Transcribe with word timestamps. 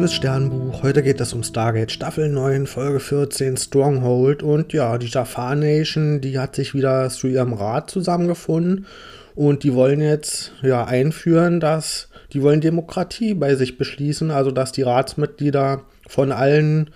liebes 0.00 0.14
Sternbuch, 0.14 0.82
heute 0.82 1.02
geht 1.02 1.20
es 1.20 1.34
um 1.34 1.42
Stargate 1.42 1.92
Staffel 1.92 2.30
9, 2.30 2.66
Folge 2.66 3.00
14, 3.00 3.58
Stronghold. 3.58 4.42
Und 4.42 4.72
ja, 4.72 4.96
die 4.96 5.08
Jafar 5.08 5.54
Nation, 5.54 6.22
die 6.22 6.38
hat 6.38 6.56
sich 6.56 6.72
wieder 6.72 7.10
zu 7.10 7.26
ihrem 7.26 7.52
Rat 7.52 7.90
zusammengefunden. 7.90 8.86
Und 9.34 9.62
die 9.62 9.74
wollen 9.74 10.00
jetzt 10.00 10.52
ja 10.62 10.86
einführen, 10.86 11.60
dass 11.60 12.08
die 12.32 12.40
wollen 12.42 12.62
Demokratie 12.62 13.34
bei 13.34 13.56
sich 13.56 13.76
beschließen, 13.76 14.30
also 14.30 14.50
dass 14.50 14.72
die 14.72 14.80
Ratsmitglieder 14.80 15.82
von 16.08 16.32
allen 16.32 16.88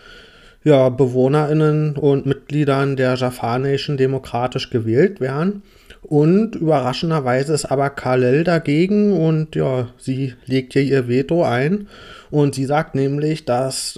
ja, 0.63 0.89
BewohnerInnen 0.89 1.97
und 1.97 2.25
Mitgliedern 2.25 2.97
der 2.97 3.17
Jafar 3.17 3.59
Nation 3.59 3.99
demokratisch 3.99 4.71
gewählt 4.71 5.21
werden. 5.21 5.63
Und 6.05 6.55
überraschenderweise 6.57 7.55
ist 7.55 7.65
aber 7.65 7.89
Kalel 7.89 8.45
dagegen 8.45 9.13
und 9.13 9.57
ja, 9.57 9.89
sie 9.97 10.35
legt 10.45 10.75
hier 10.75 10.83
ihr 10.83 11.09
Veto 11.09 11.45
ein. 11.45 11.89
Und 12.35 12.57
sie 12.57 12.65
sagt 12.65 12.97
nämlich, 12.97 13.45
dass 13.45 13.97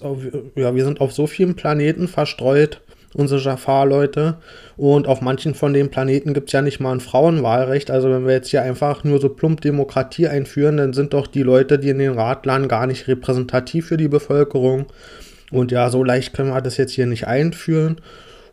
ja, 0.56 0.74
wir 0.74 0.84
sind 0.84 1.00
auf 1.00 1.10
so 1.10 1.26
vielen 1.26 1.56
Planeten 1.56 2.06
verstreut, 2.06 2.82
unsere 3.14 3.40
Jafar-Leute. 3.40 4.36
Und 4.76 5.06
auf 5.06 5.22
manchen 5.22 5.54
von 5.54 5.72
den 5.72 5.90
Planeten 5.90 6.34
gibt 6.34 6.50
es 6.50 6.52
ja 6.52 6.60
nicht 6.60 6.78
mal 6.78 6.92
ein 6.92 7.00
Frauenwahlrecht. 7.00 7.90
Also 7.90 8.10
wenn 8.10 8.26
wir 8.26 8.34
jetzt 8.34 8.50
hier 8.50 8.60
einfach 8.60 9.04
nur 9.04 9.22
so 9.22 9.30
plump 9.30 9.62
Demokratie 9.62 10.28
einführen, 10.28 10.76
dann 10.76 10.92
sind 10.92 11.14
doch 11.14 11.28
die 11.28 11.44
Leute, 11.44 11.78
die 11.78 11.88
in 11.88 11.98
den 11.98 12.12
Rat 12.12 12.44
landen, 12.44 12.68
gar 12.68 12.86
nicht 12.86 13.08
repräsentativ 13.08 13.86
für 13.86 13.96
die 13.96 14.08
Bevölkerung. 14.08 14.84
Und 15.50 15.72
ja, 15.72 15.88
so 15.88 16.04
leicht 16.04 16.34
können 16.34 16.50
wir 16.50 16.60
das 16.60 16.76
jetzt 16.76 16.92
hier 16.92 17.06
nicht 17.06 17.26
einführen. 17.26 18.02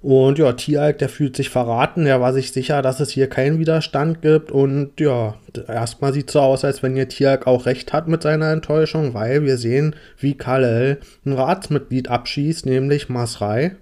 Und 0.03 0.37
ja, 0.37 0.51
Tialk, 0.51 0.97
der 0.97 1.07
fühlt 1.07 1.37
sich 1.37 1.49
verraten. 1.49 2.05
Er 2.05 2.19
war 2.19 2.33
sich 2.33 2.51
sicher, 2.51 2.81
dass 2.81 2.99
es 2.99 3.09
hier 3.11 3.27
keinen 3.27 3.57
Widerstand 3.57 4.21
gibt. 4.21 4.51
Und 4.51 4.99
ja, 4.99 5.35
erstmal 5.65 6.11
sieht 6.11 6.27
es 6.27 6.33
so 6.33 6.41
aus, 6.41 6.65
als 6.65 6.83
wenn 6.83 6.97
ihr 6.97 7.07
Tialk 7.07 7.47
auch 7.47 7.65
recht 7.65 7.93
hat 7.93 8.09
mit 8.09 8.21
seiner 8.21 8.51
Enttäuschung, 8.51 9.13
weil 9.13 9.43
wir 9.43 9.57
sehen, 9.57 9.95
wie 10.19 10.33
Kalel 10.33 10.97
ein 11.25 11.31
Ratsmitglied 11.31 12.09
abschießt, 12.09 12.65
nämlich 12.65 13.07
Masrai. 13.07 13.77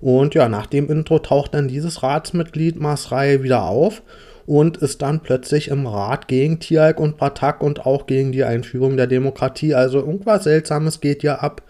Und 0.00 0.36
ja, 0.36 0.48
nach 0.48 0.66
dem 0.66 0.88
Intro 0.88 1.18
taucht 1.18 1.54
dann 1.54 1.66
dieses 1.66 2.00
Ratsmitglied 2.04 2.78
Masrai 2.78 3.42
wieder 3.42 3.64
auf 3.64 4.02
und 4.46 4.76
ist 4.76 5.02
dann 5.02 5.18
plötzlich 5.18 5.66
im 5.66 5.88
Rat 5.88 6.28
gegen 6.28 6.60
Tialk 6.60 7.00
und 7.00 7.16
Batak 7.16 7.60
und 7.60 7.84
auch 7.84 8.06
gegen 8.06 8.30
die 8.30 8.44
Einführung 8.44 8.96
der 8.96 9.08
Demokratie. 9.08 9.74
Also 9.74 9.98
irgendwas 9.98 10.44
Seltsames 10.44 11.00
geht 11.00 11.24
ja 11.24 11.40
ab. 11.40 11.62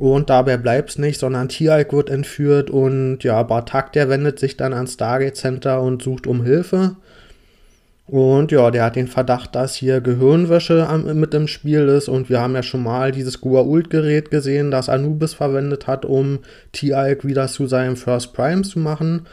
Und 0.00 0.30
dabei 0.30 0.56
bleibt 0.56 0.88
es 0.88 0.98
nicht, 0.98 1.20
sondern 1.20 1.50
Tialk 1.50 1.92
wird 1.92 2.08
entführt 2.08 2.70
und 2.70 3.22
ja, 3.22 3.42
Bartak, 3.42 3.92
der 3.92 4.08
wendet 4.08 4.38
sich 4.38 4.56
dann 4.56 4.72
ans 4.72 4.94
Stargate 4.94 5.36
Center 5.36 5.82
und 5.82 6.00
sucht 6.00 6.26
um 6.26 6.42
Hilfe. 6.42 6.96
Und 8.06 8.50
ja, 8.50 8.70
der 8.70 8.84
hat 8.84 8.96
den 8.96 9.08
Verdacht, 9.08 9.54
dass 9.54 9.74
hier 9.74 10.00
Gehirnwäsche 10.00 10.88
mit 11.14 11.34
im 11.34 11.46
Spiel 11.46 11.86
ist. 11.88 12.08
Und 12.08 12.30
wir 12.30 12.40
haben 12.40 12.54
ja 12.54 12.62
schon 12.62 12.82
mal 12.82 13.12
dieses 13.12 13.42
Gua'uld-Gerät 13.42 14.30
gesehen, 14.30 14.70
das 14.70 14.88
Anubis 14.88 15.34
verwendet 15.34 15.86
hat, 15.86 16.06
um 16.06 16.38
Tialk 16.72 17.26
wieder 17.26 17.46
zu 17.48 17.66
seinem 17.66 17.96
First 17.96 18.32
Prime 18.32 18.62
zu 18.62 18.78
machen. 18.78 19.26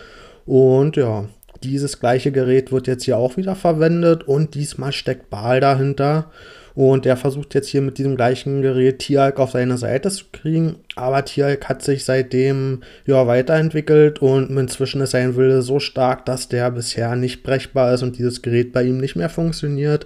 Und 0.45 0.97
ja, 0.97 1.29
dieses 1.63 2.01
gleiche 2.01 2.33
Gerät 2.33 2.73
wird 2.73 2.87
jetzt 2.87 3.05
hier 3.05 3.17
auch 3.17 3.37
wieder 3.37 3.55
verwendet 3.55 4.27
und 4.27 4.53
diesmal 4.53 4.91
steckt 4.91 5.29
Baal 5.29 5.61
dahinter. 5.61 6.29
Und 6.77 7.05
der 7.05 7.17
versucht 7.17 7.55
jetzt 7.55 7.69
hier 7.69 7.81
mit 7.81 7.97
diesem 7.97 8.15
gleichen 8.15 8.61
Gerät 8.61 8.99
Tialk 8.99 9.39
auf 9.39 9.49
seine 9.49 9.79
Seite 9.79 10.11
zu 10.11 10.25
kriegen. 10.31 10.75
Aber 10.95 11.25
Tialk 11.25 11.67
hat 11.67 11.81
sich 11.81 12.05
seitdem 12.05 12.83
ja 13.07 13.25
weiterentwickelt 13.25 14.21
und 14.21 14.55
inzwischen 14.55 15.01
ist 15.01 15.09
sein 15.09 15.35
Wille 15.35 15.63
so 15.63 15.79
stark, 15.79 16.27
dass 16.27 16.49
der 16.49 16.69
bisher 16.69 17.15
nicht 17.15 17.41
brechbar 17.41 17.95
ist 17.95 18.03
und 18.03 18.19
dieses 18.19 18.43
Gerät 18.43 18.73
bei 18.73 18.83
ihm 18.83 18.99
nicht 18.99 19.15
mehr 19.15 19.29
funktioniert. 19.29 20.05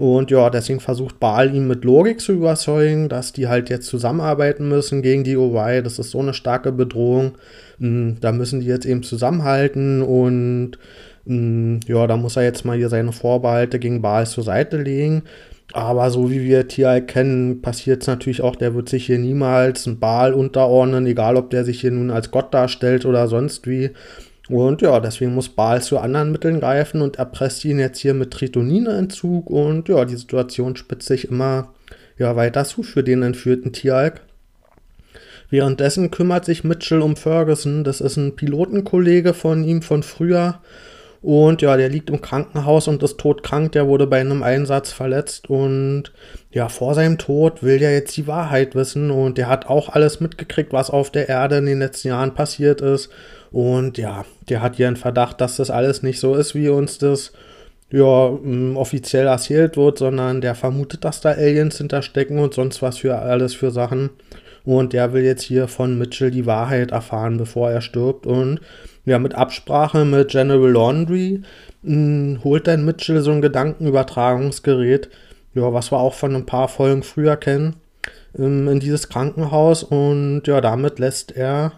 Und 0.00 0.32
ja, 0.32 0.50
deswegen 0.50 0.80
versucht 0.80 1.20
Baal 1.20 1.54
ihn 1.54 1.68
mit 1.68 1.84
Logik 1.84 2.20
zu 2.20 2.32
überzeugen, 2.32 3.08
dass 3.08 3.32
die 3.32 3.46
halt 3.46 3.70
jetzt 3.70 3.86
zusammenarbeiten 3.86 4.68
müssen 4.68 5.02
gegen 5.02 5.22
die 5.22 5.36
OY. 5.36 5.80
Das 5.80 6.00
ist 6.00 6.10
so 6.10 6.18
eine 6.18 6.34
starke 6.34 6.72
Bedrohung. 6.72 7.38
Hm, 7.78 8.16
da 8.20 8.32
müssen 8.32 8.58
die 8.58 8.66
jetzt 8.66 8.84
eben 8.84 9.04
zusammenhalten 9.04 10.02
und 10.02 10.72
hm, 11.24 11.78
ja, 11.86 12.08
da 12.08 12.16
muss 12.16 12.34
er 12.34 12.42
jetzt 12.42 12.64
mal 12.64 12.76
hier 12.76 12.88
seine 12.88 13.12
Vorbehalte 13.12 13.78
gegen 13.78 14.02
Baal 14.02 14.26
zur 14.26 14.42
Seite 14.42 14.76
legen. 14.76 15.22
Aber 15.72 16.10
so 16.10 16.30
wie 16.30 16.42
wir 16.42 16.68
Tial 16.68 17.04
kennen, 17.04 17.62
passiert 17.62 18.02
es 18.02 18.08
natürlich 18.08 18.42
auch, 18.42 18.56
der 18.56 18.74
wird 18.74 18.88
sich 18.88 19.06
hier 19.06 19.18
niemals 19.18 19.86
ein 19.86 20.00
Baal 20.00 20.34
unterordnen, 20.34 21.06
egal 21.06 21.36
ob 21.36 21.50
der 21.50 21.64
sich 21.64 21.80
hier 21.80 21.92
nun 21.92 22.10
als 22.10 22.30
Gott 22.30 22.52
darstellt 22.52 23.06
oder 23.06 23.28
sonst 23.28 23.66
wie. 23.66 23.90
Und 24.48 24.82
ja, 24.82 24.98
deswegen 24.98 25.34
muss 25.34 25.48
Baal 25.48 25.80
zu 25.80 25.98
anderen 25.98 26.32
Mitteln 26.32 26.58
greifen 26.58 27.02
und 27.02 27.16
erpresst 27.16 27.64
ihn 27.64 27.78
jetzt 27.78 27.98
hier 27.98 28.14
mit 28.14 28.32
Tritonineentzug. 28.32 29.48
Und 29.48 29.88
ja, 29.88 30.04
die 30.04 30.16
Situation 30.16 30.74
spitzt 30.74 31.06
sich 31.06 31.28
immer 31.28 31.72
ja, 32.18 32.34
weiter 32.34 32.64
zu 32.64 32.82
für 32.82 33.04
den 33.04 33.22
entführten 33.22 33.72
Tialk. 33.72 34.22
Währenddessen 35.50 36.10
kümmert 36.10 36.44
sich 36.44 36.64
Mitchell 36.64 37.00
um 37.00 37.16
Ferguson. 37.16 37.84
Das 37.84 38.00
ist 38.00 38.16
ein 38.16 38.34
Pilotenkollege 38.34 39.34
von 39.34 39.62
ihm 39.62 39.82
von 39.82 40.02
früher. 40.02 40.60
Und 41.22 41.60
ja, 41.60 41.76
der 41.76 41.90
liegt 41.90 42.08
im 42.08 42.22
Krankenhaus 42.22 42.88
und 42.88 43.02
ist 43.02 43.18
todkrank. 43.18 43.72
Der 43.72 43.86
wurde 43.86 44.06
bei 44.06 44.20
einem 44.20 44.42
Einsatz 44.42 44.92
verletzt. 44.92 45.50
Und 45.50 46.12
ja, 46.50 46.68
vor 46.68 46.94
seinem 46.94 47.18
Tod 47.18 47.62
will 47.62 47.78
der 47.78 47.92
jetzt 47.92 48.16
die 48.16 48.26
Wahrheit 48.26 48.74
wissen. 48.74 49.10
Und 49.10 49.36
der 49.36 49.48
hat 49.48 49.66
auch 49.66 49.90
alles 49.90 50.20
mitgekriegt, 50.20 50.72
was 50.72 50.90
auf 50.90 51.10
der 51.10 51.28
Erde 51.28 51.58
in 51.58 51.66
den 51.66 51.80
letzten 51.80 52.08
Jahren 52.08 52.34
passiert 52.34 52.80
ist. 52.80 53.10
Und 53.52 53.98
ja, 53.98 54.24
der 54.48 54.62
hat 54.62 54.76
hier 54.76 54.86
einen 54.86 54.96
Verdacht, 54.96 55.40
dass 55.40 55.56
das 55.56 55.70
alles 55.70 56.02
nicht 56.02 56.20
so 56.20 56.34
ist, 56.34 56.54
wie 56.54 56.68
uns 56.68 56.98
das 56.98 57.32
ja, 57.90 58.30
mm, 58.30 58.76
offiziell 58.76 59.26
erzählt 59.26 59.76
wird, 59.76 59.98
sondern 59.98 60.40
der 60.40 60.54
vermutet, 60.54 61.04
dass 61.04 61.20
da 61.20 61.30
Aliens 61.30 61.78
hinterstecken 61.78 62.38
und 62.38 62.54
sonst 62.54 62.82
was 62.82 62.98
für 62.98 63.16
alles 63.18 63.54
für 63.54 63.70
Sachen. 63.70 64.10
Und 64.64 64.92
der 64.92 65.12
will 65.12 65.22
jetzt 65.22 65.42
hier 65.42 65.68
von 65.68 65.98
Mitchell 65.98 66.30
die 66.30 66.46
Wahrheit 66.46 66.90
erfahren, 66.90 67.38
bevor 67.38 67.70
er 67.70 67.80
stirbt. 67.80 68.26
Und 68.26 68.60
ja, 69.04 69.18
mit 69.18 69.34
Absprache 69.34 70.04
mit 70.04 70.28
General 70.28 70.70
Laundry 70.70 71.42
hm, 71.82 72.40
holt 72.44 72.66
dann 72.66 72.84
Mitchell 72.84 73.20
so 73.22 73.30
ein 73.30 73.42
Gedankenübertragungsgerät, 73.42 75.08
ja, 75.54 75.72
was 75.72 75.90
wir 75.90 75.98
auch 75.98 76.14
von 76.14 76.36
ein 76.36 76.46
paar 76.46 76.68
Folgen 76.68 77.02
früher 77.02 77.36
kennen, 77.36 77.76
ähm, 78.38 78.68
in 78.68 78.80
dieses 78.80 79.08
Krankenhaus. 79.08 79.82
Und 79.82 80.42
ja, 80.46 80.60
damit 80.60 80.98
lässt 80.98 81.32
er 81.36 81.72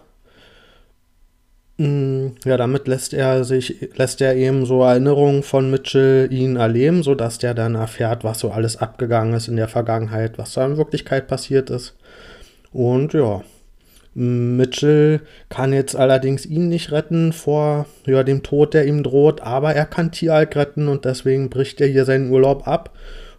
hm, 1.79 2.35
ja, 2.45 2.55
damit 2.55 2.87
lässt 2.87 3.13
er 3.13 3.43
sich, 3.43 3.89
lässt 3.95 4.21
er 4.21 4.35
eben 4.35 4.65
so 4.65 4.83
Erinnerungen 4.83 5.41
von 5.41 5.71
Mitchell 5.71 6.31
ihn 6.31 6.55
erleben, 6.55 7.01
sodass 7.01 7.39
der 7.39 7.55
dann 7.55 7.73
erfährt, 7.73 8.23
was 8.23 8.39
so 8.39 8.51
alles 8.51 8.77
abgegangen 8.77 9.33
ist 9.33 9.47
in 9.47 9.55
der 9.55 9.67
Vergangenheit, 9.67 10.37
was 10.37 10.53
da 10.53 10.65
in 10.65 10.77
Wirklichkeit 10.77 11.27
passiert 11.27 11.71
ist. 11.71 11.95
Und 12.73 13.13
ja, 13.13 13.43
Mitchell 14.15 15.21
kann 15.49 15.73
jetzt 15.73 15.95
allerdings 15.95 16.45
ihn 16.45 16.69
nicht 16.69 16.91
retten 16.91 17.33
vor 17.33 17.87
ja, 18.05 18.23
dem 18.23 18.43
Tod, 18.43 18.73
der 18.73 18.85
ihm 18.85 19.03
droht, 19.03 19.41
aber 19.41 19.73
er 19.73 19.85
kann 19.85 20.11
Tialk 20.11 20.55
retten 20.55 20.87
und 20.87 21.05
deswegen 21.05 21.49
bricht 21.49 21.81
er 21.81 21.87
hier 21.87 22.05
seinen 22.05 22.29
Urlaub 22.29 22.67
ab 22.67 22.91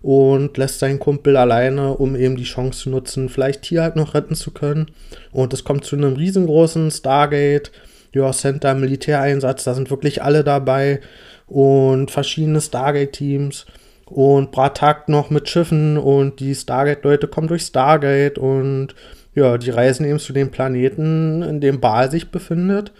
und 0.03 0.57
lässt 0.59 0.81
seinen 0.81 0.99
Kumpel 0.99 1.37
alleine, 1.37 1.95
um 1.95 2.17
eben 2.17 2.37
die 2.37 2.45
Chance 2.45 2.83
zu 2.83 2.91
nutzen, 2.91 3.29
vielleicht 3.29 3.63
Tialk 3.63 3.97
noch 3.97 4.15
retten 4.15 4.35
zu 4.35 4.51
können. 4.51 4.91
Und 5.33 5.55
es 5.55 5.65
kommt 5.65 5.85
zu 5.85 5.97
einem 5.97 6.15
riesengroßen 6.15 6.91
Stargate, 6.91 7.71
ja, 8.13 8.31
Center 8.33 8.75
Militäreinsatz, 8.75 9.65
da 9.65 9.75
sind 9.75 9.91
wirklich 9.91 10.23
alle 10.23 10.45
dabei 10.45 11.01
und 11.47 12.11
verschiedene 12.11 12.61
Stargate-Teams 12.61 13.67
und 14.07 14.51
Bratak 14.53 15.09
noch 15.09 15.31
mit 15.31 15.49
Schiffen 15.49 15.99
und 15.99 16.41
die 16.41 16.55
Stargate-Leute 16.55 17.29
kommen 17.29 17.49
durch 17.49 17.63
Stargate 17.63 18.39
und 18.39 18.95
ja, 19.35 19.59
die 19.59 19.71
reisen 19.71 20.07
eben 20.07 20.19
zu 20.19 20.33
dem 20.33 20.51
Planeten, 20.51 21.43
in 21.43 21.61
dem 21.61 21.81
Baal 21.81 22.11
sich 22.11 22.31
befindet. 22.31 22.93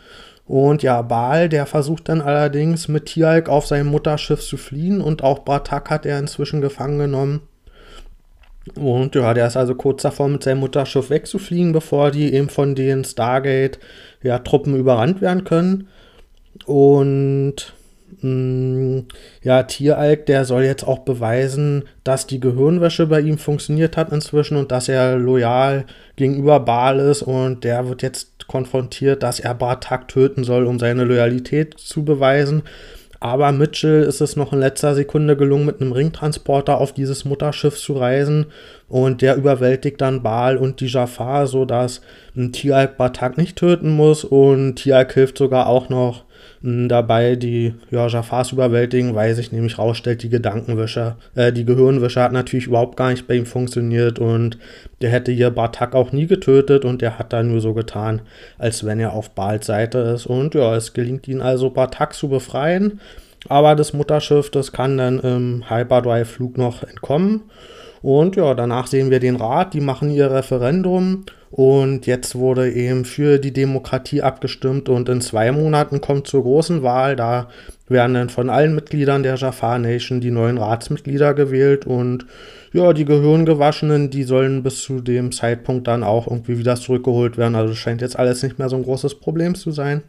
Und 0.47 0.83
ja, 0.83 1.01
Baal, 1.03 1.49
der 1.49 1.65
versucht 1.67 2.09
dann 2.09 2.21
allerdings 2.21 2.89
mit 2.89 3.07
Tialk 3.07 3.49
auf 3.49 3.67
sein 3.67 3.87
Mutterschiff 3.87 4.41
zu 4.41 4.57
fliehen 4.57 5.01
und 5.01 5.23
auch 5.23 5.45
Bratak 5.45 5.91
hat 5.91 6.05
er 6.05 6.19
inzwischen 6.19 6.61
gefangen 6.61 6.99
genommen. 6.99 7.41
Und 8.75 9.15
ja, 9.15 9.35
der 9.35 9.47
ist 9.47 9.57
also 9.57 9.75
kurz 9.75 10.03
davor, 10.03 10.29
mit 10.29 10.43
seinem 10.43 10.61
Mutterschiff 10.61 11.11
wegzufliegen, 11.11 11.73
bevor 11.73 12.11
die 12.11 12.33
eben 12.33 12.49
von 12.49 12.75
den 12.75 13.05
Stargate 13.05 13.79
ja, 14.23 14.39
überrannt 14.39 15.21
werden 15.21 15.45
können. 15.45 15.89
Und 16.67 17.74
ja, 19.43 19.63
Tieralk, 19.65 20.25
der 20.27 20.47
soll 20.47 20.63
jetzt 20.63 20.87
auch 20.87 21.01
beweisen, 21.01 21.85
dass 22.05 22.27
die 22.27 22.41
Gehirnwäsche 22.41 23.07
bei 23.07 23.21
ihm 23.21 23.37
funktioniert 23.37 23.99
hat 23.99 24.13
inzwischen 24.13 24.57
und 24.57 24.73
dass 24.73 24.89
er 24.89 25.19
loyal 25.19 25.85
gegenüber 26.17 26.61
Baal 26.61 27.01
ist 27.01 27.23
und 27.23 27.65
der 27.65 27.87
wird 27.87 28.03
jetzt 28.03 28.47
konfrontiert, 28.47 29.23
dass 29.23 29.41
er 29.41 29.55
Bartak 29.55 30.09
töten 30.09 30.43
soll, 30.43 30.65
um 30.65 30.79
seine 30.79 31.05
Loyalität 31.05 31.79
zu 31.79 32.05
beweisen. 32.05 32.63
Aber 33.21 33.53
Mitchell 33.53 34.03
ist 34.03 34.21
es 34.21 34.37
noch 34.37 34.53
in 34.53 34.61
letzter 34.61 34.95
Sekunde 34.95 35.35
gelungen, 35.35 35.65
mit 35.65 35.81
einem 35.81 35.93
Ringtransporter 35.93 36.79
auf 36.79 36.93
dieses 36.93 37.25
Mutterschiff 37.25 37.79
zu 37.79 37.95
reisen. 37.95 38.47
Und 38.87 39.23
der 39.23 39.37
überwältigt 39.37 40.01
dann 40.03 40.23
Baal 40.23 40.59
und 40.59 40.81
die 40.81 40.89
Jafar, 40.89 41.47
sodass 41.47 42.03
Tialk 42.53 42.99
Bartak 42.99 43.39
nicht 43.39 43.57
töten 43.57 43.91
muss. 43.91 44.25
Und 44.25 44.75
Tialk 44.75 45.15
hilft 45.15 45.39
sogar 45.39 45.69
auch 45.69 45.89
noch 45.89 46.25
dabei, 46.63 47.37
die 47.37 47.75
ja, 47.91 48.07
Jafars 48.07 48.53
überwältigen, 48.53 49.15
weil 49.15 49.35
sich 49.35 49.53
nämlich 49.53 49.79
rausstellt, 49.79 50.23
die 50.23 50.29
Gedankenwischer, 50.29 51.17
äh, 51.35 51.53
die 51.53 51.65
Gehirnwischer 51.65 52.23
hat 52.23 52.33
natürlich 52.33 52.67
überhaupt 52.67 52.97
gar 52.97 53.11
nicht 53.11 53.27
bei 53.27 53.35
ihm 53.35 53.47
funktioniert 53.47 54.19
und 54.19 54.59
der 55.03 55.11
hätte 55.11 55.33
hier 55.33 55.51
Bartak 55.51 55.95
auch 55.95 56.13
nie 56.13 56.27
getötet 56.27 56.85
und 56.85 57.03
der 57.03 57.19
hat 57.19 57.33
da 57.33 57.43
nur 57.43 57.61
so 57.61 57.75
getan, 57.75 58.23
als 58.59 58.85
wenn 58.85 59.01
er 59.01 59.13
auf 59.13 59.31
Bals 59.31 59.67
Seite 59.67 59.99
ist. 59.99 60.27
Und 60.27 60.55
ja, 60.55 60.75
es 60.75 60.95
gelingt 60.95 61.29
ihm 61.29 61.41
also, 61.41 61.71
Bartak 61.71 62.15
zu 62.15 62.29
befreien. 62.29 63.01
Aber 63.49 63.75
das 63.75 63.93
Mutterschiff, 63.93 64.51
das 64.51 64.73
kann 64.73 64.97
dann 64.97 65.21
im 65.21 65.69
Hyperdrive-Flug 65.69 66.57
noch 66.57 66.83
entkommen. 66.83 67.43
Und 68.01 68.37
ja, 68.37 68.55
danach 68.55 68.87
sehen 68.87 69.11
wir 69.11 69.21
den 69.21 69.37
Rat, 69.37 69.75
die 69.75 69.81
machen 69.81 70.11
ihr 70.11 70.31
Referendum 70.31 71.25
und 71.57 72.09
jetzt 72.09 72.35
wurde 72.35 72.73
eben 72.73 73.05
für 73.05 73.39
die 73.39 73.53
Demokratie 73.53 74.23
abgestimmt 74.23 74.89
und 74.89 75.09
in 75.09 75.21
zwei 75.21 75.53
Monaten 75.53 76.01
kommt 76.01 76.27
zur 76.27 76.43
großen 76.43 76.83
Wahl. 76.83 77.15
Da 77.15 77.49
werden 77.87 78.15
dann 78.15 78.29
von 78.29 78.51
allen 78.51 78.75
Mitgliedern 78.75 79.23
der 79.23 79.37
Jafar 79.37 79.79
Nation 79.79 80.21
die 80.21 80.33
neuen 80.33 80.59
Ratsmitglieder 80.59 81.33
gewählt 81.33 81.87
und 81.87 82.27
ja, 82.73 82.93
die 82.93 83.05
Gehirngewaschenen, 83.05 84.11
die 84.11 84.25
sollen 84.25 84.65
bis 84.65 84.83
zu 84.83 85.01
dem 85.01 85.31
Zeitpunkt 85.31 85.87
dann 85.87 86.03
auch 86.03 86.27
irgendwie 86.27 86.59
wieder 86.59 86.75
zurückgeholt 86.75 87.39
werden. 87.39 87.55
Also 87.55 87.73
scheint 87.75 88.01
jetzt 88.01 88.19
alles 88.19 88.43
nicht 88.43 88.59
mehr 88.59 88.69
so 88.69 88.75
ein 88.75 88.83
großes 88.83 89.21
Problem 89.21 89.55
zu 89.55 89.71
sein. 89.71 90.03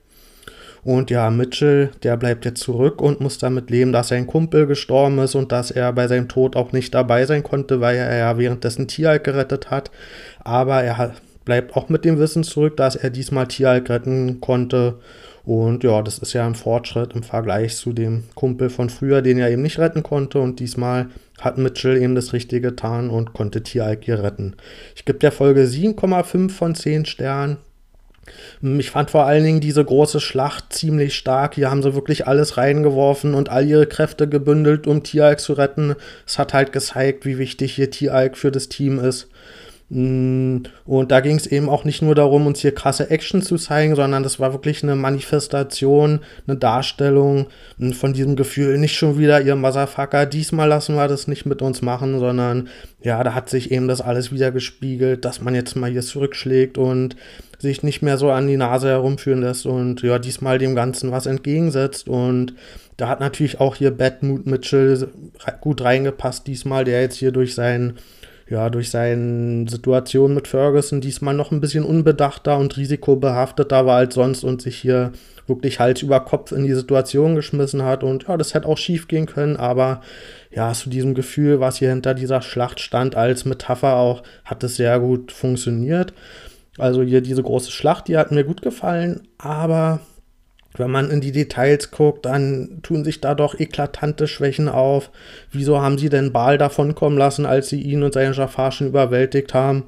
Und 0.83 1.11
ja, 1.11 1.29
Mitchell, 1.29 1.91
der 2.01 2.17
bleibt 2.17 2.45
jetzt 2.45 2.61
zurück 2.61 3.03
und 3.03 3.21
muss 3.21 3.37
damit 3.37 3.69
leben, 3.69 3.91
dass 3.91 4.07
sein 4.07 4.25
Kumpel 4.25 4.65
gestorben 4.65 5.19
ist 5.19 5.35
und 5.35 5.51
dass 5.51 5.69
er 5.69 5.93
bei 5.93 6.07
seinem 6.07 6.27
Tod 6.27 6.55
auch 6.55 6.71
nicht 6.71 6.95
dabei 6.95 7.27
sein 7.27 7.43
konnte, 7.43 7.81
weil 7.81 7.97
er 7.97 8.17
ja 8.17 8.37
währenddessen 8.39 8.87
Tieralk 8.87 9.23
gerettet 9.23 9.69
hat. 9.69 9.91
Aber 10.43 10.81
er 10.81 10.97
bleibt 11.45 11.75
auch 11.75 11.89
mit 11.89 12.03
dem 12.03 12.19
Wissen 12.19 12.43
zurück, 12.43 12.75
dass 12.77 12.95
er 12.95 13.11
diesmal 13.11 13.47
Tieralk 13.47 13.89
retten 13.89 14.41
konnte. 14.41 14.95
Und 15.45 15.83
ja, 15.83 16.01
das 16.01 16.17
ist 16.17 16.33
ja 16.33 16.45
ein 16.45 16.55
Fortschritt 16.55 17.13
im 17.13 17.21
Vergleich 17.21 17.75
zu 17.77 17.93
dem 17.93 18.23
Kumpel 18.33 18.71
von 18.71 18.89
früher, 18.89 19.21
den 19.21 19.37
er 19.37 19.51
eben 19.51 19.61
nicht 19.61 19.77
retten 19.77 20.01
konnte. 20.01 20.39
Und 20.39 20.59
diesmal 20.59 21.07
hat 21.39 21.59
Mitchell 21.59 21.97
eben 21.97 22.15
das 22.15 22.33
Richtige 22.33 22.69
getan 22.69 23.11
und 23.11 23.33
konnte 23.33 23.61
Tieralk 23.61 24.03
hier 24.03 24.23
retten. 24.23 24.55
Ich 24.95 25.05
gebe 25.05 25.19
der 25.19 25.31
Folge 25.31 25.63
7,5 25.63 26.49
von 26.49 26.73
10 26.73 27.05
Sternen. 27.05 27.57
Ich 28.79 28.89
fand 28.89 29.11
vor 29.11 29.25
allen 29.25 29.43
Dingen 29.43 29.59
diese 29.59 29.85
große 29.85 30.19
Schlacht 30.19 30.73
ziemlich 30.73 31.15
stark. 31.15 31.53
Hier 31.53 31.69
haben 31.69 31.83
sie 31.83 31.93
wirklich 31.93 32.25
alles 32.25 32.57
reingeworfen 32.57 33.35
und 33.35 33.49
all 33.49 33.67
ihre 33.67 33.85
Kräfte 33.85 34.27
gebündelt, 34.27 34.87
um 34.87 35.03
Tieralk 35.03 35.39
zu 35.39 35.53
retten. 35.53 35.95
Es 36.25 36.39
hat 36.39 36.55
halt 36.55 36.71
gezeigt, 36.71 37.25
wie 37.25 37.37
wichtig 37.37 37.75
hier 37.75 37.91
Tieralk 37.91 38.35
für 38.35 38.51
das 38.51 38.67
Team 38.67 38.97
ist. 38.97 39.27
Mm, 39.89 40.63
und 40.85 41.11
da 41.11 41.19
ging 41.19 41.35
es 41.35 41.45
eben 41.45 41.69
auch 41.69 41.83
nicht 41.83 42.01
nur 42.01 42.15
darum, 42.15 42.47
uns 42.47 42.59
hier 42.59 42.73
krasse 42.73 43.11
Action 43.11 43.43
zu 43.43 43.55
zeigen, 43.57 43.95
sondern 43.95 44.23
das 44.23 44.39
war 44.39 44.51
wirklich 44.51 44.81
eine 44.81 44.95
Manifestation, 44.95 46.21
eine 46.47 46.57
Darstellung 46.57 47.47
mm, 47.77 47.91
von 47.91 48.13
diesem 48.13 48.35
Gefühl, 48.35 48.79
nicht 48.79 48.95
schon 48.95 49.19
wieder 49.19 49.41
ihr 49.41 49.55
Motherfucker, 49.55 50.25
diesmal 50.25 50.69
lassen 50.69 50.95
wir 50.95 51.07
das 51.07 51.27
nicht 51.27 51.45
mit 51.45 51.61
uns 51.61 51.83
machen, 51.83 52.19
sondern 52.19 52.69
ja, 53.03 53.23
da 53.23 53.35
hat 53.35 53.49
sich 53.49 53.71
eben 53.71 53.87
das 53.87 54.01
alles 54.01 54.31
wieder 54.31 54.51
gespiegelt, 54.51 55.23
dass 55.23 55.39
man 55.41 55.53
jetzt 55.53 55.75
mal 55.75 55.91
hier 55.91 56.01
zurückschlägt 56.01 56.79
und 56.79 57.15
sich 57.59 57.83
nicht 57.83 58.01
mehr 58.01 58.17
so 58.17 58.31
an 58.31 58.47
die 58.47 58.57
Nase 58.57 58.87
herumführen 58.87 59.41
lässt 59.41 59.67
und 59.67 60.01
ja, 60.01 60.17
diesmal 60.17 60.57
dem 60.57 60.73
Ganzen 60.73 61.11
was 61.11 61.27
entgegensetzt 61.27 62.09
und 62.09 62.55
da 62.97 63.07
hat 63.07 63.19
natürlich 63.19 63.59
auch 63.59 63.75
hier 63.75 63.91
Badmood 63.91 64.47
Mitchell 64.47 65.09
gut 65.61 65.81
reingepasst 65.81 66.47
diesmal, 66.47 66.85
der 66.85 67.01
jetzt 67.01 67.17
hier 67.17 67.31
durch 67.31 67.53
seinen 67.53 67.97
ja, 68.47 68.69
durch 68.69 68.91
seine 68.91 69.67
Situation 69.67 70.35
mit 70.35 70.47
Ferguson 70.47 71.01
diesmal 71.01 71.33
noch 71.33 71.51
ein 71.51 71.61
bisschen 71.61 71.83
unbedachter 71.83 72.57
und 72.57 72.77
risikobehafteter 72.77 73.85
war 73.85 73.97
als 73.97 74.13
sonst 74.13 74.43
und 74.43 74.61
sich 74.61 74.77
hier 74.77 75.11
wirklich 75.47 75.79
Hals 75.79 76.01
über 76.01 76.19
Kopf 76.19 76.51
in 76.51 76.63
die 76.63 76.73
Situation 76.73 77.35
geschmissen 77.35 77.83
hat. 77.83 78.03
Und 78.03 78.27
ja, 78.27 78.37
das 78.37 78.53
hätte 78.53 78.67
auch 78.67 78.77
schief 78.77 79.07
gehen 79.07 79.25
können, 79.25 79.57
aber 79.57 80.01
ja, 80.51 80.71
zu 80.73 80.89
diesem 80.89 81.15
Gefühl, 81.15 81.59
was 81.59 81.77
hier 81.77 81.89
hinter 81.89 82.13
dieser 82.13 82.41
Schlacht 82.41 82.79
stand, 82.79 83.15
als 83.15 83.45
Metapher 83.45 83.95
auch, 83.95 84.23
hat 84.43 84.63
es 84.63 84.75
sehr 84.75 84.99
gut 84.99 85.31
funktioniert. 85.31 86.13
Also 86.77 87.01
hier 87.01 87.21
diese 87.21 87.41
große 87.41 87.71
Schlacht, 87.71 88.07
die 88.07 88.17
hat 88.17 88.31
mir 88.31 88.43
gut 88.43 88.61
gefallen, 88.61 89.27
aber 89.37 90.01
wenn 90.79 90.91
man 90.91 91.09
in 91.09 91.21
die 91.21 91.31
Details 91.31 91.91
guckt, 91.91 92.25
dann 92.25 92.79
tun 92.83 93.03
sich 93.03 93.21
da 93.21 93.35
doch 93.35 93.59
eklatante 93.59 94.27
Schwächen 94.27 94.69
auf. 94.69 95.11
Wieso 95.51 95.81
haben 95.81 95.97
sie 95.97 96.09
denn 96.09 96.33
Baal 96.33 96.57
davonkommen 96.57 97.17
lassen, 97.17 97.45
als 97.45 97.69
sie 97.69 97.81
ihn 97.81 98.03
und 98.03 98.13
seine 98.13 98.33
Jafar 98.33 98.71
schon 98.71 98.87
überwältigt 98.87 99.53
haben? 99.53 99.85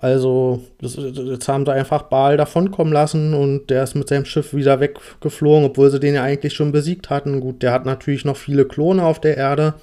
Also, 0.00 0.60
jetzt 0.80 1.48
haben 1.48 1.64
sie 1.64 1.72
einfach 1.72 2.02
Baal 2.02 2.36
davonkommen 2.36 2.92
lassen 2.92 3.32
und 3.32 3.70
der 3.70 3.84
ist 3.84 3.94
mit 3.94 4.08
seinem 4.08 4.24
Schiff 4.24 4.52
wieder 4.52 4.80
weggeflogen, 4.80 5.66
obwohl 5.66 5.90
sie 5.90 6.00
den 6.00 6.14
ja 6.14 6.22
eigentlich 6.24 6.54
schon 6.54 6.72
besiegt 6.72 7.10
hatten. 7.10 7.40
Gut, 7.40 7.62
der 7.62 7.72
hat 7.72 7.86
natürlich 7.86 8.24
noch 8.24 8.36
viele 8.36 8.64
Klone 8.64 9.04
auf 9.04 9.20
der 9.20 9.36
Erde 9.36 9.74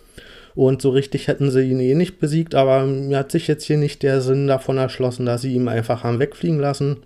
und 0.56 0.82
so 0.82 0.90
richtig 0.90 1.28
hätten 1.28 1.50
sie 1.50 1.70
ihn 1.70 1.80
eh 1.80 1.96
nicht 1.96 2.20
besiegt, 2.20 2.56
aber 2.56 2.86
mir 2.86 3.20
hat 3.20 3.32
sich 3.32 3.48
jetzt 3.48 3.64
hier 3.64 3.78
nicht 3.78 4.04
der 4.04 4.22
Sinn 4.22 4.48
davon 4.48 4.78
erschlossen, 4.78 5.26
dass 5.26 5.42
sie 5.42 5.54
ihn 5.54 5.68
einfach 5.68 6.04
haben 6.04 6.20
wegfliegen 6.20 6.60
lassen. 6.60 6.98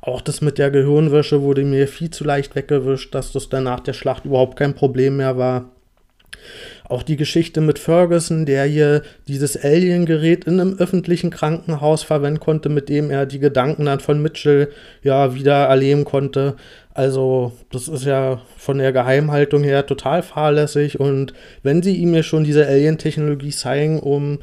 Auch 0.00 0.20
das 0.20 0.40
mit 0.40 0.58
der 0.58 0.70
Gehirnwäsche 0.70 1.42
wurde 1.42 1.64
mir 1.64 1.88
viel 1.88 2.10
zu 2.10 2.24
leicht 2.24 2.54
weggewischt, 2.54 3.14
dass 3.14 3.32
das 3.32 3.48
dann 3.48 3.64
nach 3.64 3.80
der 3.80 3.92
Schlacht 3.92 4.24
überhaupt 4.24 4.58
kein 4.58 4.74
Problem 4.74 5.16
mehr 5.16 5.36
war. 5.38 5.70
Auch 6.86 7.02
die 7.02 7.16
Geschichte 7.16 7.60
mit 7.62 7.78
Ferguson, 7.78 8.44
der 8.44 8.64
hier 8.64 9.02
dieses 9.26 9.56
Alien-Gerät 9.56 10.44
in 10.44 10.60
einem 10.60 10.76
öffentlichen 10.78 11.30
Krankenhaus 11.30 12.02
verwenden 12.02 12.40
konnte, 12.40 12.68
mit 12.68 12.88
dem 12.90 13.10
er 13.10 13.24
die 13.24 13.38
Gedanken 13.38 13.86
dann 13.86 14.00
von 14.00 14.20
Mitchell 14.20 14.68
ja 15.02 15.34
wieder 15.34 15.64
erleben 15.64 16.04
konnte. 16.04 16.56
Also, 16.92 17.52
das 17.72 17.88
ist 17.88 18.04
ja 18.04 18.42
von 18.58 18.78
der 18.78 18.92
Geheimhaltung 18.92 19.64
her 19.64 19.86
total 19.86 20.22
fahrlässig. 20.22 21.00
Und 21.00 21.32
wenn 21.62 21.82
sie 21.82 21.96
ihm 21.96 22.14
ja 22.14 22.22
schon 22.22 22.44
diese 22.44 22.66
Alien-Technologie 22.66 23.50
zeigen, 23.50 24.00
um 24.00 24.40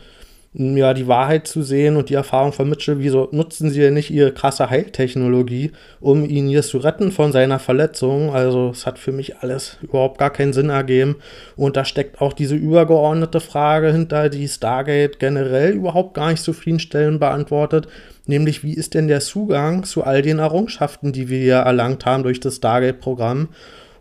ja, 0.53 0.93
die 0.93 1.07
Wahrheit 1.07 1.47
zu 1.47 1.61
sehen 1.63 1.95
und 1.95 2.09
die 2.09 2.13
Erfahrung 2.13 2.51
von 2.51 2.69
Mitchell, 2.69 2.99
wieso 2.99 3.29
nutzen 3.31 3.69
sie 3.69 3.79
denn 3.79 3.93
nicht 3.93 4.11
ihre 4.11 4.33
krasse 4.33 4.69
Heiltechnologie, 4.69 5.71
um 6.01 6.25
ihn 6.25 6.49
hier 6.49 6.61
zu 6.61 6.79
retten 6.79 7.11
von 7.11 7.31
seiner 7.31 7.57
Verletzung? 7.57 8.31
Also, 8.35 8.71
es 8.71 8.85
hat 8.85 8.99
für 8.99 9.13
mich 9.13 9.37
alles 9.37 9.77
überhaupt 9.81 10.17
gar 10.17 10.29
keinen 10.29 10.51
Sinn 10.51 10.69
ergeben. 10.69 11.15
Und 11.55 11.77
da 11.77 11.85
steckt 11.85 12.19
auch 12.19 12.33
diese 12.33 12.55
übergeordnete 12.55 13.39
Frage 13.39 13.93
hinter, 13.93 14.27
die 14.27 14.47
Stargate 14.49 15.19
generell 15.19 15.71
überhaupt 15.71 16.15
gar 16.15 16.31
nicht 16.31 16.43
zufriedenstellend 16.43 17.21
beantwortet. 17.21 17.87
Nämlich, 18.25 18.61
wie 18.61 18.73
ist 18.73 18.93
denn 18.93 19.07
der 19.07 19.21
Zugang 19.21 19.85
zu 19.85 20.03
all 20.03 20.21
den 20.21 20.39
Errungenschaften, 20.39 21.13
die 21.13 21.29
wir 21.29 21.39
hier 21.39 21.55
erlangt 21.55 22.05
haben 22.05 22.23
durch 22.23 22.41
das 22.41 22.57
Stargate-Programm? 22.57 23.47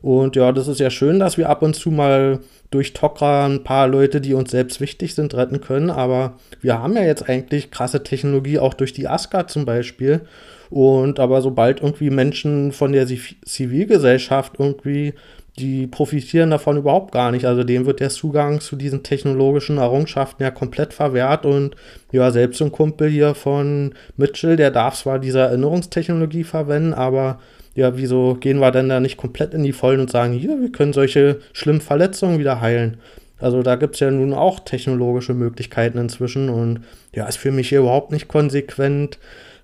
Und 0.03 0.37
ja, 0.37 0.53
das 0.53 0.69
ist 0.69 0.81
ja 0.81 0.91
schön, 0.91 1.19
dass 1.19 1.37
wir 1.37 1.49
ab 1.49 1.63
und 1.63 1.75
zu 1.75 1.91
mal 1.91 2.41
durch 2.71 2.93
Tokra 2.93 3.47
ein 3.47 3.65
paar 3.65 3.89
Leute, 3.89 4.21
die 4.21 4.35
uns 4.35 4.51
selbst 4.51 4.81
wichtig 4.81 5.15
sind, 5.15 5.35
retten 5.35 5.61
können. 5.61 5.91
Aber 5.91 6.35
wir 6.61 6.81
haben 6.81 6.95
ja 6.95 7.05
jetzt 7.05 7.29
eigentlich 7.29 7.71
krasse 7.71 8.03
Technologie, 8.03 8.59
auch 8.59 8.75
durch 8.75 8.93
die 8.93 9.09
ASCA 9.09 9.47
zum 9.47 9.65
Beispiel. 9.65 10.23
Und 10.71 11.19
aber 11.19 11.43
sobald 11.43 11.81
irgendwie 11.83 12.11
Menschen 12.11 12.73
von 12.73 12.93
der 12.93 13.07
Zivilgesellschaft 13.07 14.55
irgendwie, 14.59 15.15
die 15.59 15.89
profitieren 15.89 16.51
davon 16.51 16.77
überhaupt 16.77 17.13
gar 17.13 17.33
nicht. 17.33 17.45
Also 17.45 17.65
dem 17.65 17.87
wird 17.87 18.01
der 18.01 18.11
Zugang 18.11 18.61
zu 18.61 18.77
diesen 18.77 19.03
technologischen 19.03 19.79
Errungenschaften 19.79 20.43
ja 20.43 20.51
komplett 20.53 20.95
verwehrt. 20.95 21.45
Und 21.45 21.77
ja, 22.13 22.31
selbst 22.31 22.63
ein 22.63 22.73
Kumpel 22.73 23.11
hier 23.11 23.35
von 23.35 23.95
Mitchell, 24.17 24.57
der 24.57 24.71
darf 24.71 24.97
zwar 24.97 25.19
diese 25.19 25.41
Erinnerungstechnologie 25.41 26.45
verwenden, 26.45 26.95
aber 26.95 27.41
ja, 27.75 27.97
wieso 27.97 28.35
gehen 28.35 28.59
wir 28.59 28.73
denn 28.73 28.89
da 28.89 29.01
nicht 29.01 29.17
komplett 29.17 29.55
in 29.55 29.63
die 29.63 29.73
Vollen 29.73 30.01
und 30.01 30.11
sagen, 30.11 30.33
hier, 30.33 30.61
wir 30.61 30.73
können 30.73 30.93
solche 30.93 31.41
schlimmen 31.53 31.81
Verletzungen 31.81 32.39
wieder 32.39 32.61
heilen? 32.61 32.99
Also 33.39 33.63
da 33.63 33.77
gibt 33.77 33.95
es 33.95 34.01
ja 34.01 34.11
nun 34.11 34.35
auch 34.35 34.61
technologische 34.61 35.35
Möglichkeiten 35.35 35.99
inzwischen 35.99 36.51
und 36.51 36.81
ja, 37.15 37.27
ist 37.27 37.39
für 37.39 37.53
mich 37.53 37.71
hier 37.71 37.81
überhaupt 37.81 38.13
nicht 38.13 38.29
konsequent 38.29 39.19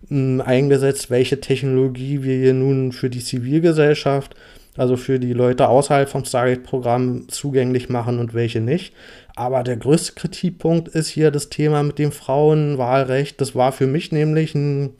mh, 0.09 0.41
hm, 0.41 0.41
eingesetzt, 0.41 1.11
welche 1.11 1.41
Technologie 1.41 2.23
wir 2.23 2.37
hier 2.37 2.55
nun 2.55 2.93
für 2.93 3.11
die 3.11 3.23
Zivilgesellschaft, 3.23 4.35
also 4.77 4.97
für 4.97 5.19
die 5.19 5.33
Leute 5.33 5.69
außerhalb 5.69 6.09
vom 6.09 6.25
Stargate-Programm 6.25 7.29
zugänglich 7.29 7.89
machen 7.89 8.19
und 8.19 8.35
welche 8.35 8.61
nicht. 8.61 8.95
Aber 9.35 9.63
der 9.63 9.77
größte 9.77 10.15
Kritikpunkt 10.15 10.89
ist 10.89 11.09
hier 11.09 11.31
das 11.31 11.51
Thema 11.51 11.83
mit 11.83 11.99
dem 11.99 12.13
Frauenwahlrecht. 12.13 13.41
Das 13.41 13.55
war 13.55 13.73
für 13.73 13.87
mich 13.87 14.13
nämlich 14.13 14.55
ein 14.55 14.95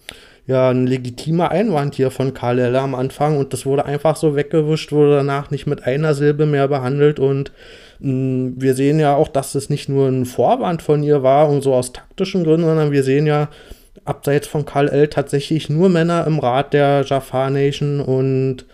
ja 0.47 0.71
ein 0.71 0.87
legitimer 0.87 1.51
Einwand 1.51 1.97
hier 1.97 2.11
von 2.11 2.35
Karl 2.35 2.59
Eller 2.59 2.83
am 2.83 2.95
Anfang. 2.95 3.37
Und 3.37 3.53
das 3.53 3.67
wurde 3.67 3.85
einfach 3.85 4.17
so 4.17 4.37
weggewischt, 4.37 4.93
wurde 4.93 5.17
danach 5.17 5.51
nicht 5.51 5.67
mit 5.67 5.85
einer 5.85 6.15
Silbe 6.15 6.47
mehr 6.47 6.69
behandelt. 6.69 7.19
Und 7.19 7.53
mh, 8.01 8.13
mm, 8.13 8.55
wir 8.59 8.75
sehen 8.75 8.99
ja 8.99 9.15
auch, 9.15 9.29
dass 9.29 9.53
das 9.53 9.71
nicht 9.71 9.89
nur 9.89 10.09
ein 10.09 10.25
Vorwand 10.25 10.83
von 10.83 11.03
ihr 11.03 11.23
war 11.23 11.49
und 11.49 11.63
so 11.63 11.75
aus 11.75 11.93
taktischen 11.93 12.45
Gründen, 12.45 12.67
sondern 12.67 12.93
wir 12.93 13.03
sehen 13.03 13.27
ja 13.27 13.49
abseits 14.05 14.47
von 14.47 14.65
Karl 14.65 14.89
L. 14.89 15.09
tatsächlich 15.09 15.69
nur 15.69 15.89
Männer 15.89 16.27
im 16.27 16.39
Rat 16.39 16.73
der 16.73 17.05
Jafar 17.05 17.51
Nation. 17.51 18.01
Und 18.01 18.67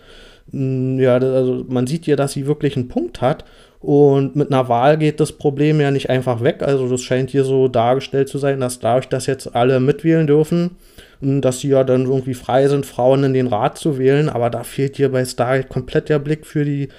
mm, 0.52 0.98
ja, 1.00 1.14
also 1.14 1.64
man 1.68 1.86
sieht 1.86 2.06
ja, 2.06 2.16
dass 2.16 2.32
sie 2.32 2.46
wirklich 2.46 2.76
einen 2.76 2.88
Punkt 2.88 3.20
hat 3.20 3.44
Und 3.82 4.36
mit 4.36 4.52
einer 4.52 4.68
Wahl 4.68 4.96
geht 4.96 5.18
das 5.18 5.32
Problem 5.32 5.80
ja 5.80 5.90
nicht 5.90 6.08
einfach 6.08 6.42
weg. 6.42 6.62
Also 6.62 6.88
das 6.88 7.02
scheint 7.02 7.30
hier 7.30 7.44
so 7.44 7.66
dargestellt 7.66 8.28
zu 8.28 8.38
sein, 8.38 8.60
dass 8.60 8.78
dadurch, 8.78 9.08
dass 9.08 9.26
jetzt 9.26 9.56
alle 9.56 9.80
mitwählen 9.80 10.26
dürfen, 10.28 10.76
dass 11.20 11.60
sie 11.60 11.68
ja 11.68 11.82
dann 11.82 12.06
irgendwie 12.06 12.34
frei 12.34 12.68
sind, 12.68 12.86
Frauen 12.86 13.24
in 13.24 13.34
den 13.34 13.48
Rat 13.48 13.78
zu 13.78 13.98
wählen. 13.98 14.28
Aber 14.28 14.50
da 14.50 14.62
fehlt 14.62 14.96
hier 14.96 15.10
bei 15.10 15.24
Stargate 15.24 15.68
komplett 15.68 16.08
der 16.08 16.20
Blick 16.20 16.46
für 16.46 16.64
die 16.64 16.90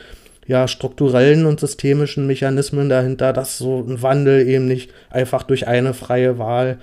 ja, 0.46 0.68
strukturellen 0.68 1.46
und 1.46 1.62
systemischen 1.62 2.28
Mechanismen 2.28 2.90
dahinter, 2.90 3.32
dass 3.32 3.58
so 3.58 3.80
ein 3.80 4.02
Wandel 4.02 4.46
eben 4.46 4.68
nicht 4.68 4.92
einfach 5.10 5.44
durch 5.44 5.68
eine 5.68 5.94
freie 5.94 6.38
Wahl 6.38 6.80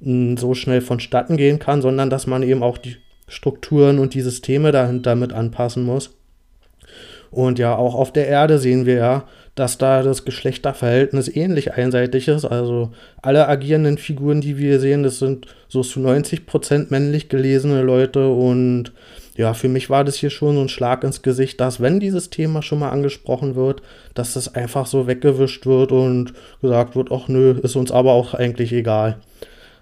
so 0.00 0.54
schnell 0.54 0.80
vonstatten 0.80 1.36
gehen 1.36 1.58
kann, 1.58 1.82
sondern 1.82 2.08
dass 2.08 2.26
man 2.26 2.44
eben 2.44 2.62
auch 2.62 2.78
die 2.78 2.96
Strukturen 3.26 3.98
und 3.98 4.14
die 4.14 4.22
Systeme 4.22 4.72
dahinter 4.72 5.16
mit 5.16 5.32
anpassen 5.32 5.84
muss. 5.84 6.16
Und 7.30 7.58
ja, 7.58 7.76
auch 7.76 7.94
auf 7.94 8.12
der 8.12 8.26
Erde 8.26 8.58
sehen 8.58 8.86
wir 8.86 8.94
ja, 8.94 9.24
dass 9.60 9.76
da 9.76 10.02
das 10.02 10.24
Geschlechterverhältnis 10.24 11.28
ähnlich 11.28 11.74
einseitig 11.74 12.28
ist. 12.28 12.46
Also 12.46 12.92
alle 13.20 13.46
agierenden 13.46 13.98
Figuren, 13.98 14.40
die 14.40 14.56
wir 14.56 14.80
sehen, 14.80 15.02
das 15.02 15.18
sind 15.18 15.48
so 15.68 15.82
zu 15.82 16.00
90 16.00 16.46
Prozent 16.46 16.90
männlich 16.90 17.28
gelesene 17.28 17.82
Leute. 17.82 18.26
Und 18.30 18.92
ja, 19.36 19.52
für 19.52 19.68
mich 19.68 19.90
war 19.90 20.02
das 20.02 20.16
hier 20.16 20.30
schon 20.30 20.54
so 20.54 20.62
ein 20.62 20.70
Schlag 20.70 21.04
ins 21.04 21.20
Gesicht, 21.20 21.60
dass 21.60 21.78
wenn 21.78 22.00
dieses 22.00 22.30
Thema 22.30 22.62
schon 22.62 22.78
mal 22.78 22.88
angesprochen 22.88 23.54
wird, 23.54 23.82
dass 24.14 24.32
das 24.32 24.54
einfach 24.54 24.86
so 24.86 25.06
weggewischt 25.06 25.66
wird 25.66 25.92
und 25.92 26.32
gesagt 26.62 26.96
wird, 26.96 27.12
ach 27.12 27.28
nö, 27.28 27.60
ist 27.62 27.76
uns 27.76 27.92
aber 27.92 28.12
auch 28.12 28.32
eigentlich 28.32 28.72
egal. 28.72 29.18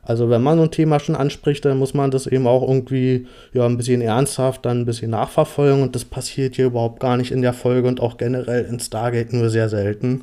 Also 0.09 0.31
wenn 0.31 0.43
man 0.43 0.57
so 0.57 0.65
ein 0.65 0.71
Thema 0.71 1.01
schon 1.01 1.15
anspricht, 1.15 1.67
dann 1.67 1.77
muss 1.77 1.93
man 1.93 2.11
das 2.11 2.27
eben 2.27 2.47
auch 2.47 2.67
irgendwie 2.67 3.27
ja 3.53 3.67
ein 3.67 3.77
bisschen 3.77 4.01
ernsthaft, 4.01 4.65
dann 4.65 4.81
ein 4.81 4.87
bisschen 4.87 5.11
nachverfolgen 5.11 5.83
und 5.83 5.95
das 5.95 6.07
passiert 6.07 6.57
hier 6.57 6.65
überhaupt 6.65 6.99
gar 6.99 7.19
nicht 7.19 7.31
in 7.31 7.43
der 7.43 7.53
Folge 7.53 7.89
und 7.89 8.01
auch 8.01 8.17
generell 8.17 8.65
in 8.65 8.81
Stargate 8.81 9.35
nur 9.35 9.51
sehr 9.51 9.69
selten. 9.69 10.23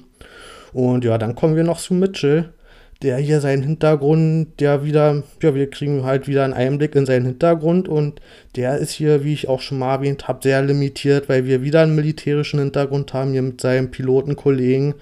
Und 0.74 1.06
ja, 1.06 1.20
dann 1.20 1.36
kommen 1.36 1.56
wir 1.56 1.64
noch 1.64 1.80
zu 1.80 1.94
Mitchell, 1.94 2.50
der 3.04 3.18
hier 3.18 3.42
seinen 3.42 3.62
Hintergrund, 3.62 4.60
der 4.60 4.84
wieder, 4.84 5.22
ja, 5.44 5.54
wir 5.54 5.70
kriegen 5.70 6.04
halt 6.04 6.28
wieder 6.28 6.46
einen 6.46 6.54
Einblick 6.54 6.96
in 6.96 7.06
seinen 7.06 7.28
Hintergrund 7.28 7.88
und 7.88 8.22
der 8.56 8.80
ist 8.80 8.90
hier, 8.90 9.24
wie 9.24 9.34
ich 9.34 9.48
auch 9.48 9.62
schon 9.62 9.78
mal 9.78 9.98
erwähnt 9.98 10.28
habe, 10.28 10.40
sehr 10.42 10.64
limitiert, 10.64 11.30
weil 11.30 11.46
wir 11.46 11.62
wieder 11.62 11.84
einen 11.84 11.94
militärischen 11.94 12.60
Hintergrund 12.60 13.14
haben 13.14 13.34
hier 13.34 13.44
mit 13.44 13.62
seinem 13.62 13.92
Pilotenkollegen 13.92 14.96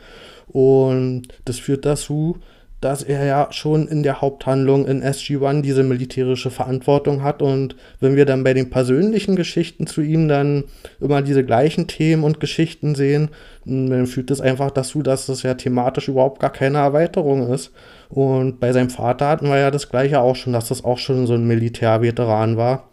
und 0.48 1.30
das 1.46 1.58
führt 1.58 1.86
dazu, 1.86 2.38
dass 2.84 3.02
er 3.02 3.26
ja 3.26 3.48
schon 3.52 3.88
in 3.88 4.04
der 4.04 4.20
Haupthandlung 4.20 4.86
in 4.86 5.02
SG-1 5.02 5.62
diese 5.62 5.84
militärische 5.84 6.52
Verantwortung 6.52 7.24
hat. 7.24 7.42
Und 7.42 7.76
wenn 8.00 8.16
wir 8.16 8.26
dann 8.26 8.44
bei 8.44 8.54
den 8.54 8.70
persönlichen 8.70 9.36
Geschichten 9.36 9.88
zu 9.88 10.02
ihm 10.02 10.28
dann 10.28 10.66
immer 11.00 11.22
diese 11.22 11.46
gleichen 11.46 11.88
Themen 11.88 12.24
und 12.24 12.40
Geschichten 12.40 12.96
sehen, 12.96 13.30
dann 13.66 14.06
führt 14.08 14.30
das 14.32 14.42
einfach 14.42 14.72
dazu, 14.72 15.02
dass 15.02 15.28
das 15.28 15.44
ja 15.44 15.54
thematisch 15.54 16.10
überhaupt 16.10 16.42
gar 16.42 16.52
keine 16.52 16.80
Erweiterung 16.80 17.54
ist. 17.54 17.72
Und 18.10 18.60
bei 18.60 18.74
seinem 18.74 18.90
Vater 18.90 19.30
hatten 19.30 19.48
wir 19.48 19.58
ja 19.58 19.72
das 19.72 19.90
gleiche 19.90 20.20
auch 20.20 20.36
schon, 20.36 20.54
dass 20.54 20.68
das 20.68 20.84
auch 20.84 20.98
schon 20.98 21.26
so 21.26 21.34
ein 21.34 21.48
Militärveteran 21.48 22.58
war. 22.58 22.90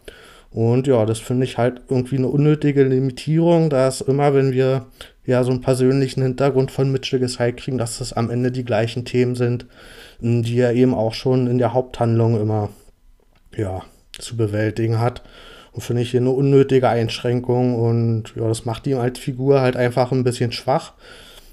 Und 0.51 0.85
ja, 0.85 1.05
das 1.05 1.19
finde 1.19 1.45
ich 1.45 1.57
halt 1.57 1.81
irgendwie 1.89 2.17
eine 2.17 2.27
unnötige 2.27 2.83
Limitierung, 2.83 3.69
dass 3.69 4.01
immer, 4.01 4.33
wenn 4.33 4.51
wir 4.51 4.87
ja 5.25 5.43
so 5.43 5.51
einen 5.51 5.61
persönlichen 5.61 6.21
Hintergrund 6.21 6.71
von 6.71 6.91
Mitchell 6.91 7.19
gezeigt 7.19 7.61
kriegen, 7.61 7.77
dass 7.77 7.99
das 7.99 8.13
am 8.13 8.29
Ende 8.29 8.51
die 8.51 8.65
gleichen 8.65 9.05
Themen 9.05 9.35
sind, 9.35 9.65
die 10.19 10.59
er 10.59 10.73
eben 10.73 10.93
auch 10.93 11.13
schon 11.13 11.47
in 11.47 11.57
der 11.57 11.73
Haupthandlung 11.73 12.39
immer 12.39 12.69
ja, 13.55 13.83
zu 14.17 14.35
bewältigen 14.35 14.99
hat. 14.99 15.21
Und 15.71 15.83
finde 15.83 16.01
ich 16.01 16.11
hier 16.11 16.19
eine 16.19 16.31
unnötige 16.31 16.89
Einschränkung 16.89 17.75
und 17.75 18.33
ja, 18.35 18.45
das 18.45 18.65
macht 18.65 18.85
ihm 18.87 18.97
als 18.97 19.19
Figur 19.19 19.61
halt 19.61 19.77
einfach 19.77 20.11
ein 20.11 20.25
bisschen 20.25 20.51
schwach 20.51 20.93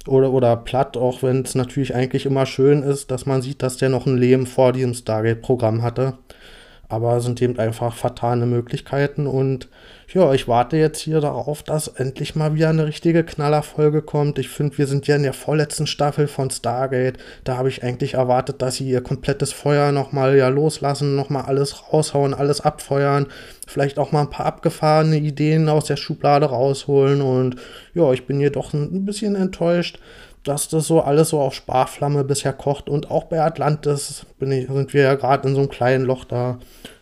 oder, 0.08 0.32
oder 0.32 0.56
platt, 0.56 0.96
auch 0.96 1.22
wenn 1.22 1.42
es 1.42 1.54
natürlich 1.54 1.94
eigentlich 1.94 2.26
immer 2.26 2.44
schön 2.44 2.82
ist, 2.82 3.12
dass 3.12 3.26
man 3.26 3.42
sieht, 3.42 3.62
dass 3.62 3.76
der 3.76 3.90
noch 3.90 4.06
ein 4.06 4.16
Leben 4.16 4.46
vor 4.46 4.72
diesem 4.72 4.94
Stargate-Programm 4.94 5.82
hatte. 5.82 6.14
Aber 6.88 7.16
es 7.16 7.24
sind 7.24 7.42
eben 7.42 7.58
einfach 7.58 7.94
vertane 7.94 8.46
Möglichkeiten 8.46 9.26
und 9.26 9.68
ja, 10.14 10.32
ich 10.32 10.48
warte 10.48 10.78
jetzt 10.78 11.00
hier 11.00 11.20
darauf, 11.20 11.62
dass 11.62 11.86
endlich 11.86 12.34
mal 12.34 12.54
wieder 12.54 12.70
eine 12.70 12.86
richtige 12.86 13.24
Knallerfolge 13.24 14.00
kommt. 14.00 14.38
Ich 14.38 14.48
finde, 14.48 14.78
wir 14.78 14.86
sind 14.86 15.06
ja 15.06 15.16
in 15.16 15.22
der 15.22 15.34
vorletzten 15.34 15.86
Staffel 15.86 16.28
von 16.28 16.48
Stargate. 16.48 17.18
Da 17.44 17.58
habe 17.58 17.68
ich 17.68 17.82
eigentlich 17.82 18.14
erwartet, 18.14 18.62
dass 18.62 18.76
sie 18.76 18.88
ihr 18.88 19.02
komplettes 19.02 19.52
Feuer 19.52 19.92
nochmal 19.92 20.34
ja 20.38 20.48
loslassen, 20.48 21.14
nochmal 21.14 21.42
alles 21.42 21.92
raushauen, 21.92 22.32
alles 22.32 22.62
abfeuern. 22.62 23.26
Vielleicht 23.66 23.98
auch 23.98 24.10
mal 24.10 24.22
ein 24.22 24.30
paar 24.30 24.46
abgefahrene 24.46 25.18
Ideen 25.18 25.68
aus 25.68 25.84
der 25.84 25.96
Schublade 25.96 26.46
rausholen. 26.46 27.20
Und 27.20 27.56
ja, 27.92 28.10
ich 28.14 28.26
bin 28.26 28.40
jedoch 28.40 28.72
ein 28.72 29.04
bisschen 29.04 29.34
enttäuscht 29.34 29.98
dass 30.44 30.68
das 30.68 30.86
so 30.86 31.00
alles 31.00 31.30
so 31.30 31.40
auf 31.40 31.54
Sparflamme 31.54 32.24
bisher 32.24 32.52
kocht. 32.52 32.88
Und 32.88 33.10
auch 33.10 33.24
bei 33.24 33.40
Atlantis 33.40 34.26
ich, 34.40 34.66
sind 34.66 34.94
wir 34.94 35.02
ja 35.02 35.14
gerade 35.14 35.48
in 35.48 35.54
so 35.54 35.60
einem 35.60 35.70
kleinen 35.70 36.04
Loch 36.04 36.24
da. 36.24 36.58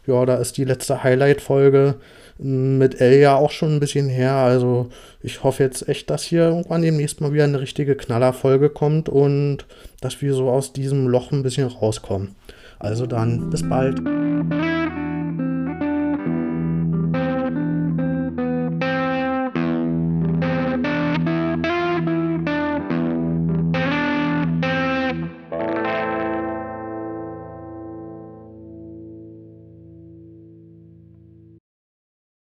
Ja, 0.07 0.25
da 0.25 0.37
ist 0.37 0.57
die 0.57 0.64
letzte 0.64 1.02
Highlight-Folge 1.02 1.97
mit 2.38 3.00
L 3.00 3.19
ja 3.19 3.37
auch 3.37 3.50
schon 3.50 3.75
ein 3.75 3.81
bisschen 3.81 4.09
her. 4.09 4.35
Also 4.35 4.88
ich 5.23 5.43
hoffe 5.43 5.62
jetzt 5.62 5.88
echt, 5.88 6.11
dass 6.11 6.23
hier 6.23 6.49
irgendwann 6.49 6.83
demnächst 6.83 7.21
mal 7.21 7.33
wieder 7.33 7.45
eine 7.45 7.61
richtige 7.61 7.97
Knallerfolge 7.97 8.71
kommt 8.71 9.09
und 9.09 9.66
dass 10.00 10.21
wir 10.23 10.35
so 10.35 10.50
aus 10.50 10.73
diesem 10.73 11.09
Loch 11.09 11.33
ein 11.33 11.43
bisschen 11.43 11.69
rauskommen. 11.69 12.37
Also 12.78 13.07
dann, 13.07 13.50
bis 13.50 13.66
bald. 13.69 14.00